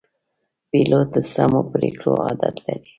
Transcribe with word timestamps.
پیلوټ 0.69 1.07
د 1.15 1.17
سمو 1.33 1.61
پرېکړو 1.73 2.11
عادت 2.25 2.55
لري. 2.65 2.89